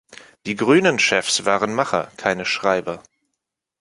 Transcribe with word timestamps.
„Die 0.47 0.55
Grünen-Chefs 0.55 1.45
waren 1.45 1.75
Macher, 1.75 2.11
keine 2.17 2.43
Schreiber.“ 2.45 3.03